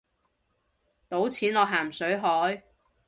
[1.07, 2.63] 倒錢落咸水海